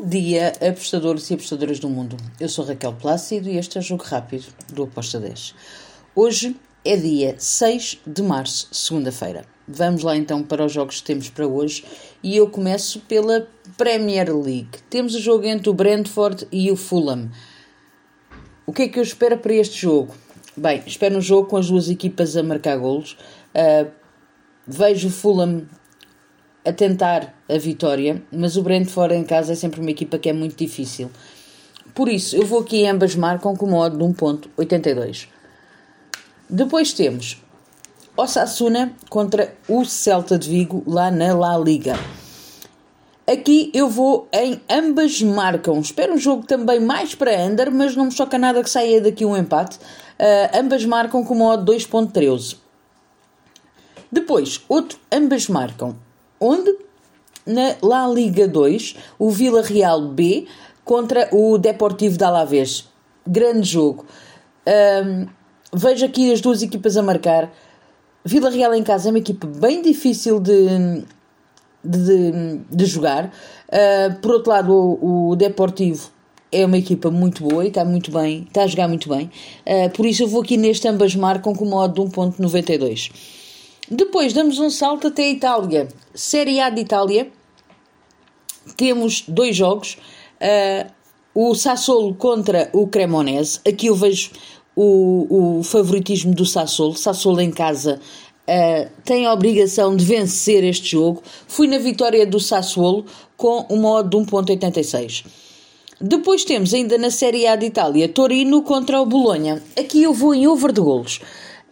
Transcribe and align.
Bom 0.00 0.06
dia, 0.06 0.52
apostadores 0.64 1.28
e 1.28 1.34
apostadoras 1.34 1.80
do 1.80 1.88
mundo. 1.88 2.16
Eu 2.38 2.48
sou 2.48 2.64
Raquel 2.64 2.92
Plácido 2.92 3.48
e 3.48 3.58
este 3.58 3.78
é 3.78 3.80
o 3.80 3.82
Jogo 3.82 4.04
Rápido 4.04 4.44
do 4.72 4.84
Aposta 4.84 5.18
10. 5.18 5.56
Hoje 6.14 6.54
é 6.84 6.96
dia 6.96 7.34
6 7.36 7.98
de 8.06 8.22
março, 8.22 8.68
segunda-feira. 8.70 9.44
Vamos 9.66 10.04
lá 10.04 10.16
então 10.16 10.40
para 10.44 10.64
os 10.64 10.72
jogos 10.72 11.00
que 11.00 11.06
temos 11.08 11.28
para 11.28 11.48
hoje 11.48 11.84
e 12.22 12.36
eu 12.36 12.48
começo 12.48 13.00
pela 13.00 13.48
Premier 13.76 14.32
League. 14.32 14.78
Temos 14.88 15.16
o 15.16 15.20
jogo 15.20 15.44
entre 15.46 15.68
o 15.68 15.74
Brentford 15.74 16.46
e 16.52 16.70
o 16.70 16.76
Fulham. 16.76 17.28
O 18.64 18.72
que 18.72 18.82
é 18.82 18.88
que 18.88 19.00
eu 19.00 19.02
espero 19.02 19.36
para 19.38 19.54
este 19.54 19.80
jogo? 19.80 20.14
Bem, 20.56 20.80
espero 20.86 21.18
um 21.18 21.20
jogo 21.20 21.48
com 21.48 21.56
as 21.56 21.66
duas 21.66 21.90
equipas 21.90 22.36
a 22.36 22.42
marcar 22.44 22.78
golos. 22.78 23.16
Uh, 23.52 23.90
vejo 24.64 25.08
o 25.08 25.10
Fulham 25.10 25.66
a 26.68 26.72
tentar 26.72 27.34
a 27.48 27.56
vitória, 27.56 28.22
mas 28.30 28.56
o 28.56 28.62
Brentford 28.62 29.14
em 29.14 29.24
casa 29.24 29.52
é 29.52 29.56
sempre 29.56 29.80
uma 29.80 29.90
equipa 29.90 30.18
que 30.18 30.28
é 30.28 30.32
muito 30.34 30.54
difícil. 30.54 31.10
Por 31.94 32.08
isso, 32.08 32.36
eu 32.36 32.44
vou 32.44 32.60
aqui 32.60 32.86
ambas 32.86 33.16
marcam 33.16 33.56
com 33.56 33.66
modo 33.66 33.96
de 33.96 34.04
1.82. 34.04 35.28
Depois 36.48 36.92
temos 36.92 37.42
Osasuna 38.14 38.92
contra 39.08 39.54
o 39.66 39.84
Celta 39.84 40.38
de 40.38 40.50
Vigo 40.50 40.82
lá 40.86 41.10
na 41.10 41.34
La 41.34 41.56
Liga. 41.56 41.98
Aqui 43.26 43.70
eu 43.74 43.88
vou 43.88 44.28
em 44.32 44.60
ambas 44.70 45.22
marcam. 45.22 45.80
Espero 45.80 46.14
um 46.14 46.18
jogo 46.18 46.46
também 46.46 46.80
mais 46.80 47.14
para 47.14 47.42
under, 47.42 47.70
mas 47.70 47.96
não 47.96 48.06
me 48.06 48.12
choca 48.12 48.38
nada 48.38 48.62
que 48.62 48.70
saia 48.70 49.00
daqui 49.00 49.24
um 49.24 49.36
empate. 49.36 49.78
Uh, 49.78 50.58
ambas 50.58 50.84
marcam 50.84 51.24
com 51.24 51.34
modo 51.34 51.72
2.13. 51.72 52.56
Depois, 54.10 54.60
outro, 54.68 54.98
ambas 55.12 55.48
marcam 55.48 55.96
onde 56.40 56.74
na 57.46 57.76
La 57.82 58.06
Liga 58.06 58.46
2, 58.46 58.96
o 59.18 59.30
Vila 59.30 59.62
Real 59.62 60.08
B 60.08 60.46
contra 60.84 61.28
o 61.32 61.56
Deportivo 61.58 62.16
de 62.16 62.24
Alavés. 62.24 62.88
Grande 63.26 63.68
jogo. 63.68 64.04
Um, 64.66 65.26
vejo 65.72 66.04
aqui 66.04 66.32
as 66.32 66.40
duas 66.40 66.62
equipas 66.62 66.96
a 66.96 67.02
marcar. 67.02 67.50
Vila 68.24 68.50
Real 68.50 68.74
em 68.74 68.82
casa 68.82 69.08
é 69.08 69.10
uma 69.10 69.18
equipa 69.18 69.46
bem 69.46 69.80
difícil 69.80 70.38
de, 70.40 71.02
de, 71.82 72.60
de 72.70 72.86
jogar. 72.86 73.26
Uh, 73.68 74.20
por 74.20 74.32
outro 74.32 74.50
lado, 74.50 74.72
o, 74.72 75.30
o 75.30 75.36
Deportivo 75.36 76.10
é 76.52 76.64
uma 76.64 76.78
equipa 76.78 77.10
muito 77.10 77.46
boa 77.46 77.64
e 77.64 77.68
está 77.68 77.84
muito 77.84 78.10
bem, 78.10 78.44
está 78.46 78.62
a 78.62 78.66
jogar 78.66 78.88
muito 78.88 79.08
bem. 79.08 79.30
Uh, 79.66 79.90
por 79.90 80.06
isso 80.06 80.22
eu 80.22 80.28
vou 80.28 80.42
aqui 80.42 80.56
neste 80.56 80.86
ambas 80.88 81.14
marcam 81.14 81.54
com 81.54 81.64
o 81.64 81.68
modo 81.68 82.04
de 82.04 82.10
1.92. 82.10 83.10
Depois 83.90 84.32
damos 84.32 84.58
um 84.58 84.68
salto 84.68 85.06
até 85.06 85.24
a 85.24 85.30
Itália. 85.30 85.88
Série 86.14 86.60
A 86.60 86.68
de 86.68 86.82
Itália. 86.82 87.30
Temos 88.76 89.24
dois 89.26 89.56
jogos. 89.56 89.96
Uh, 90.40 90.90
o 91.34 91.54
Sassolo 91.54 92.14
contra 92.14 92.68
o 92.72 92.86
Cremonese. 92.86 93.60
Aqui 93.66 93.86
eu 93.86 93.94
vejo 93.94 94.30
o, 94.76 95.58
o 95.58 95.62
favoritismo 95.62 96.34
do 96.34 96.44
Sassolo. 96.44 96.94
Sassolo 96.94 97.40
em 97.40 97.50
casa 97.50 97.98
uh, 98.48 98.90
tem 99.04 99.24
a 99.24 99.32
obrigação 99.32 99.96
de 99.96 100.04
vencer 100.04 100.64
este 100.64 100.90
jogo. 100.90 101.22
Fui 101.46 101.66
na 101.66 101.78
vitória 101.78 102.26
do 102.26 102.38
Sassuolo 102.38 103.06
com 103.36 103.66
o 103.70 103.76
modo 103.76 104.22
de 104.22 104.30
1.86. 104.30 105.24
Depois 106.00 106.44
temos 106.44 106.74
ainda 106.74 106.98
na 106.98 107.10
Série 107.10 107.46
A 107.46 107.56
de 107.56 107.66
Itália 107.66 108.08
Torino 108.08 108.62
contra 108.62 109.00
o 109.00 109.06
Bolonha. 109.06 109.62
Aqui 109.76 110.02
eu 110.02 110.12
vou 110.12 110.34
em 110.34 110.46
over 110.46 110.72
de 110.72 110.80
golos. 110.80 111.20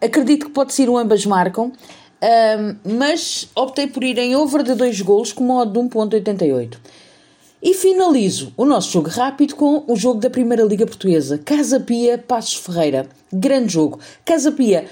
Acredito 0.01 0.47
que 0.47 0.51
pode 0.51 0.73
ser 0.73 0.89
o 0.89 0.97
ambas 0.97 1.25
marcam. 1.25 1.71
Um, 2.21 2.97
mas 2.97 3.47
optei 3.55 3.87
por 3.87 4.03
ir 4.03 4.17
em 4.17 4.35
over 4.35 4.63
de 4.63 4.73
2 4.73 5.01
golos 5.01 5.31
com 5.31 5.43
modo 5.43 5.71
de 5.71 5.87
1.88. 5.87 6.77
E 7.61 7.73
finalizo 7.73 8.53
o 8.55 8.65
nosso 8.65 8.91
jogo 8.91 9.09
rápido 9.09 9.55
com 9.55 9.83
o 9.87 9.95
jogo 9.95 10.19
da 10.19 10.29
Primeira 10.29 10.63
Liga 10.63 10.85
Portuguesa. 10.85 11.37
Casa 11.39 11.79
Pia, 11.79 12.17
Passos 12.17 12.55
Ferreira. 12.55 13.07
Grande 13.31 13.73
jogo. 13.73 13.99
Casa 14.23 14.51
Pia 14.51 14.85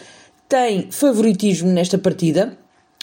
tem 0.49 0.91
favoritismo 0.91 1.69
nesta 1.69 1.97
partida, 1.97 2.57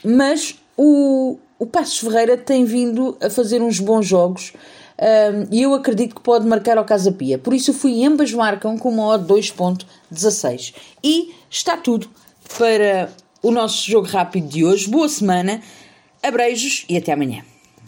mas 0.05 0.57
o, 0.77 1.39
o 1.59 1.67
Passos 1.67 1.99
Ferreira 1.99 2.37
tem 2.37 2.65
vindo 2.65 3.17
a 3.21 3.31
fazer 3.31 3.63
uns 3.63 3.79
bons 3.79 4.07
jogos 4.07 4.53
e 5.51 5.63
eu 5.63 5.75
acredito 5.75 6.15
que 6.15 6.21
pode 6.21 6.47
marcar 6.47 6.79
ao 6.79 6.85
Casa 6.85 7.11
Pia. 7.11 7.39
Por 7.39 7.53
isso 7.55 7.73
fui 7.73 8.05
ambas 8.05 8.33
marcam 8.33 8.79
com 8.79 8.89
uma 8.89 9.07
odd 9.07 9.27
2.16. 9.27 10.75
E 11.03 11.35
está 11.51 11.77
tudo 11.77 12.09
para 12.57 13.11
o 13.43 13.51
nosso 13.51 13.91
jogo 13.91 14.07
rápido 14.07 14.49
de 14.49 14.65
hoje. 14.65 14.89
Boa 14.89 15.09
semana, 15.09 15.61
abreijos 16.23 16.85
e 16.89 16.97
até 16.97 17.13
amanhã. 17.13 17.45